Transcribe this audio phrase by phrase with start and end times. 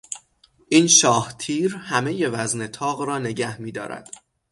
[0.69, 4.09] این شاه تیر همهی وزن طاق را نگه میدارد.